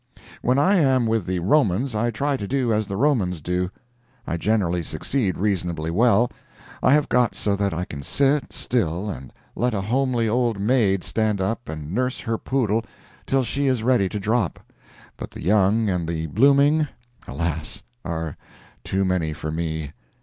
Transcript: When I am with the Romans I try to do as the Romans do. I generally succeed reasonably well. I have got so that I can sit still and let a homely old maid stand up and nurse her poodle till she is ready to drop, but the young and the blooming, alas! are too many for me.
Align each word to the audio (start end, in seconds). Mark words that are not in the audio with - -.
When 0.41 0.57
I 0.57 0.77
am 0.77 1.05
with 1.05 1.27
the 1.27 1.37
Romans 1.37 1.93
I 1.93 2.09
try 2.09 2.35
to 2.35 2.47
do 2.47 2.73
as 2.73 2.87
the 2.87 2.97
Romans 2.97 3.39
do. 3.39 3.69
I 4.25 4.35
generally 4.35 4.81
succeed 4.81 5.37
reasonably 5.37 5.91
well. 5.91 6.31
I 6.81 6.91
have 6.93 7.07
got 7.07 7.35
so 7.35 7.55
that 7.57 7.71
I 7.71 7.85
can 7.85 8.01
sit 8.01 8.51
still 8.51 9.11
and 9.11 9.31
let 9.55 9.75
a 9.75 9.81
homely 9.81 10.27
old 10.27 10.59
maid 10.59 11.03
stand 11.03 11.39
up 11.39 11.69
and 11.69 11.91
nurse 11.93 12.19
her 12.21 12.39
poodle 12.39 12.83
till 13.27 13.43
she 13.43 13.67
is 13.67 13.83
ready 13.83 14.09
to 14.09 14.19
drop, 14.19 14.59
but 15.17 15.29
the 15.29 15.43
young 15.43 15.87
and 15.87 16.09
the 16.09 16.25
blooming, 16.25 16.87
alas! 17.27 17.83
are 18.03 18.35
too 18.83 19.05
many 19.05 19.33
for 19.33 19.51
me. 19.51 19.91